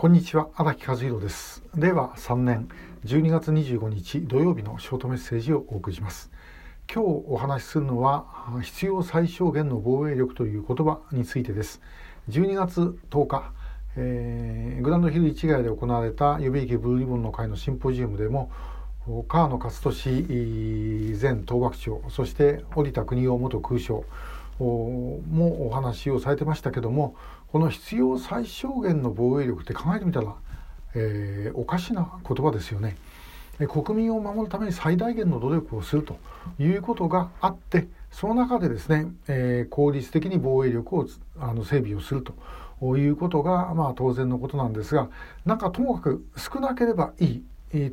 [0.00, 1.62] こんにちは荒木和弘です。
[1.76, 2.70] 令和3年
[3.04, 6.30] 12月25日土曜日のショートメッセージをお送りします。
[6.90, 8.24] 今日お話しするのは
[8.62, 11.82] 必要最小限の防衛力という言葉についてです。
[12.30, 13.52] 12月10日、
[13.96, 18.50] えー、グランドヒル市ヶ谷で行われた予備役ブルーリボンの会のシンポジウムでも
[19.28, 24.06] 川野勝利前東幕長そして織田邦夫元空将
[24.64, 27.16] もお話をされてましたけども
[27.48, 30.34] この必要最小限の防衛力って考えてみたら、
[30.94, 32.96] えー、おかしな言葉ですよね。
[33.68, 36.16] 国民を守るために最大限の努力をすると
[36.58, 41.06] いうことがあってその中でですね、えー、効率的に防衛力を
[41.38, 45.10] あの整備をするということが、まあ、当然のことなんですが
[45.44, 47.44] なんかともかく少なければいい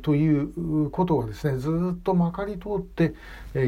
[0.02, 3.14] ということがですねずっとまかり通って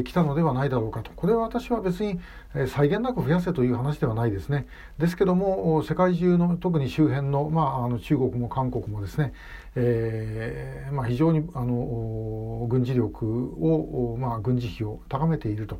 [0.03, 2.19] き、たのではないだろうかとこれは私は別に、
[2.67, 9.33] 際限なく増やせという話ではないですねですけども世界中の特に周辺の,、まあ、あの中国も韓国もですね、
[9.75, 13.25] えーまあ、非常にあの軍事力
[13.61, 15.79] を、まあ、軍事費を高めていると。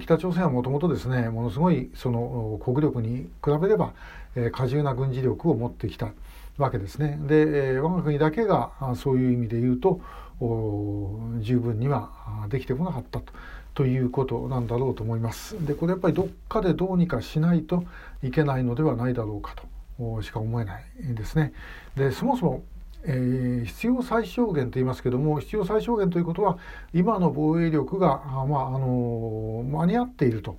[0.00, 3.94] 北朝鮮はもともとですねものすごいその国力に比べれば、
[4.34, 6.10] えー、過重な軍事力を持ってきた。
[6.58, 7.18] わけですね。
[7.22, 10.00] で、え我が国だけがそういう意味で言うと
[11.40, 13.32] 十分にはできてこなかったと。
[13.76, 15.54] ということなんだろうと思います。
[15.66, 17.84] でこれやっぱりどっかでどうにかしないと
[18.22, 19.54] いけないのではないだろうか
[19.98, 21.52] としか思えないですね。
[21.94, 22.62] でそもそも
[23.08, 26.58] えー、必要最小限と言いますけども必要最小限ということは
[26.92, 30.58] 今の防衛力が、まあ、あの間に合っていると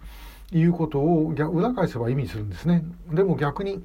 [0.54, 2.86] いうことを裏返せば意味するんですね。
[3.12, 3.84] でも逆に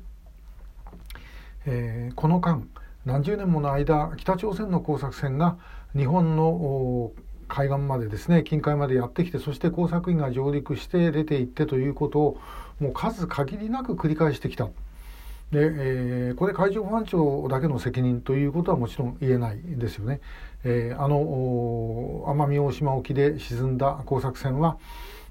[1.67, 2.63] えー、この間
[3.05, 5.57] 何十年もの間北朝鮮の工作船が
[5.97, 7.13] 日本の
[7.49, 12.39] 海岸までですね近海までやってきてそして工作員が上陸して出ていってということを
[12.81, 14.67] もう数限りなく繰り返してきた。
[14.67, 20.21] で、えー、これ海上保安庁だけの責任ということはもちろん言えないですよね。
[20.65, 24.79] えー、あの奄美大島沖で沈んだ工作船は、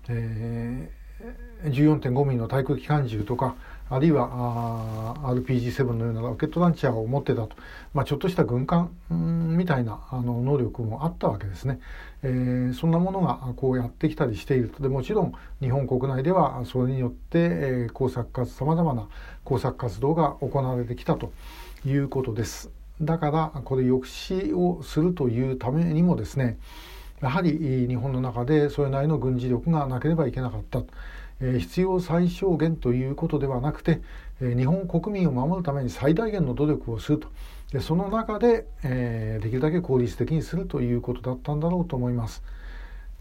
[0.09, 1.00] えー、
[1.65, 3.55] 14.5ミリの対空機関銃とか
[3.89, 7.57] あるいは RPG7 のようなロケットランチャーを持ってたと、
[7.93, 11.81] まあ、ちょっとした軍艦みたいなあの能力もあったわけですね、
[12.23, 14.81] えー、そんなものがこうやってきたりしていると。
[14.81, 19.09] でもちろん日本国内ではそれによって、えー、工作活さまざまな
[19.43, 21.33] 工作活動が行われてきたと
[21.85, 22.71] いうことです。
[23.01, 26.57] だからこれ抑止をするというためにもですね
[27.21, 30.81] やはり日本の中でそれなりの軍事力がなければいけなかった。
[31.39, 34.01] 必要最小限ということではなくて、
[34.39, 37.27] 日本国民を守るために最大限の努力をすると
[37.71, 42.43] でその中で、できるだけ効率的にするということだったんだろうと思います。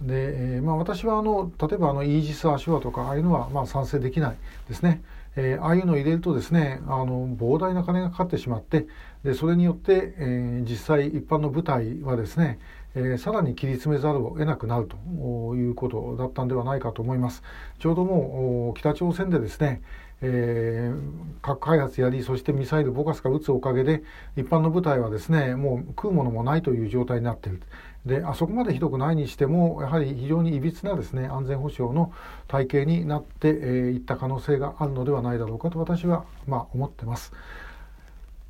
[0.03, 4.37] で、えまあ、私はあの例えばあのイージス・アシュアとかああいうのはま賛成できない
[4.69, 5.03] ですね。
[5.37, 8.89] えー、ああいうのを入れるとですねあの膨大な金がかかってしまって
[9.23, 12.59] でそれによって、え、実際一般の部隊はですね
[12.95, 17.43] えー、さらに切り詰めざるを得なくなるということだったんではないかと思います。
[17.79, 19.83] ちょうどもう北朝鮮でですね、
[20.23, 24.03] えー、核開発やりそしてミサイルボカスが撃つおかげで
[24.37, 27.63] 一般の部隊はですねもう食うものもないという状態になっている
[28.05, 32.13] であそこまでひどくないにしてもやはり非常にいびつなですね安全保障の
[32.49, 37.33] 体系になってい、えー、った可能性があるのではないだろうかと私はまあ思ってます。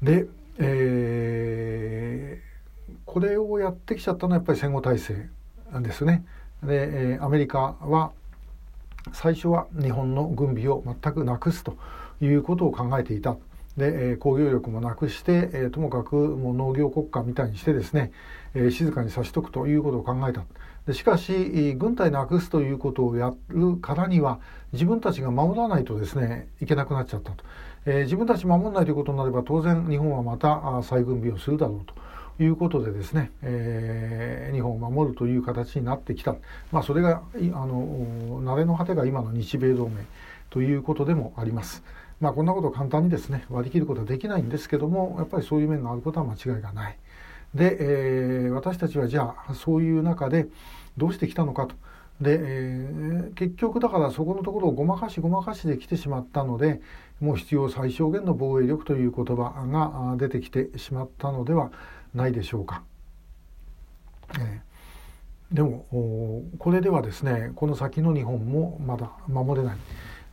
[0.03, 0.27] で、
[0.59, 2.50] えー
[3.11, 5.29] これをやってきちゃったのはやっぱり戦後体制
[5.73, 6.25] なんですね。
[6.63, 8.13] で、えアメリカは
[9.13, 11.77] 最初は日本の軍備を全くなくすと
[12.21, 13.37] いうことを考えていた。
[13.77, 18.13] で、え工業力もなくして、えともかくもう農業国家みたいにしてですね、
[18.55, 20.45] え静かにさしとくということを考えた。
[20.87, 24.39] でしかし軍隊なくすということをやるからには
[24.73, 27.45] 自分たちが守らないとですねいけなくなっちゃったと、
[27.87, 31.95] え、自分たち守らないということになれば当然日本はまた再軍備をするだろうと
[32.41, 36.37] いうことでですね、えー、日本を守るという形になってきた、
[36.73, 40.03] まあ、それがあの慣れの果てが今の日米同盟
[40.49, 41.83] ということでもあります。
[42.21, 46.99] まあ、こんなことを簡単にですね割り切ることはできないんですけどもやっぱりそういう面があることは間違いがない。
[47.55, 50.47] で、えー、私たちはじゃあそういう中で
[50.97, 51.75] どうしてきたのかと。
[52.21, 56.81] で、えー、結局だからそこのところをごまかしごまかしで来てしまったので
[57.19, 61.71] もう必要最小限の防衛力という言葉が出てきてしまったのでは
[62.15, 62.83] ないでしょうか。
[64.39, 69.77] えー、でもこれではですねこの先の日本もまだ守れない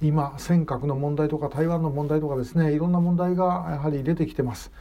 [0.02, 4.72] 今尖閣の問題とか台湾の問題とかですねいろんな問題がやはり出てきてます。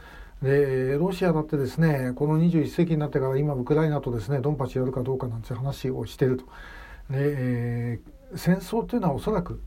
[0.41, 6.43] でロシアだってですねこの21世紀になってから今ウクライナとですねドンパチやるかどうかなんて話をしてると。
[7.09, 9.61] で、えー、戦争というのはおそらく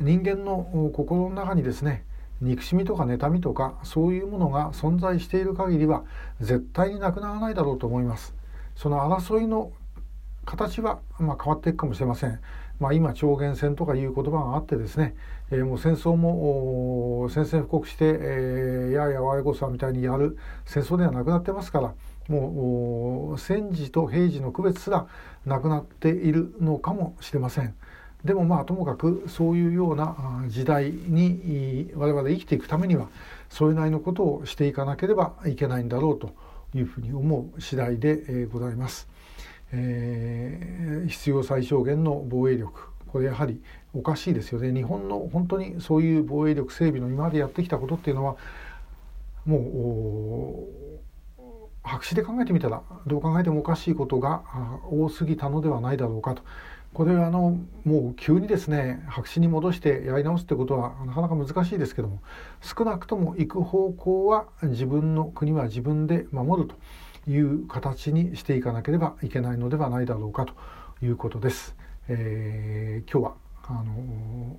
[0.00, 2.04] 人間の心の中にですね
[2.40, 6.04] 憎しみとか妬みとかそういうものが存在している限りは
[6.40, 8.34] 絶対になくならないだろうと思います。
[8.74, 9.72] その争いの
[10.46, 12.40] 形は、まあ、変わっていくかもしれません。
[12.78, 15.14] まあ、今超限戦とかいう言葉があってですね、
[15.50, 21.94] えー、もう戦争も宣戦布告して、えー、やや我こそはみたいにやる戦争ではなくなってますから
[22.28, 25.06] もう戦時と平時の区別すら
[25.46, 27.74] なくなっているのかもしれません。
[28.24, 33.08] でもまあともかくそういうような時代に我々生きていくためには
[33.48, 36.34] それなりのことをしていかなければいけないんだろうと
[36.74, 39.08] いうふうに思う次第でございます。
[39.72, 42.88] えー、必要最小限の防衛力。
[43.08, 43.60] これやはり
[43.94, 44.72] おかしいですよね。
[44.72, 48.36] 日本の本当にそういう防衛力整備の今までやってきたことっていうのは
[49.46, 50.66] も
[51.38, 51.46] う
[51.82, 54.42] 白紙で考えてみたらどう考えてもおかしいことが
[54.90, 56.42] 多すぎたのではないだろうかと。
[56.92, 62.22] これはあのもう急にですね白紙に戻してやり直すってことはなかなか難しいですけども
[62.62, 66.74] 少なくとも行く方向は自分の国は自分で守ると。
[67.28, 70.54] いう形にしていかなければいけないのではないだろうかと
[71.04, 71.76] いうことです。
[72.08, 73.34] えー、今日は
[73.64, 74.58] あの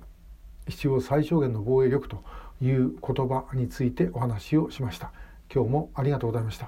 [0.68, 2.22] 必要最小限の防衛力と
[2.60, 5.12] いう言葉についてお話をしました。
[5.52, 6.66] 今日もありがとうございました。